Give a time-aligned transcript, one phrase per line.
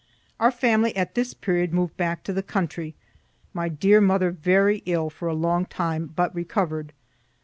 [0.39, 2.95] Our family at this period moved back to the country,
[3.53, 6.91] my dear mother very ill for a long time, but recover'd.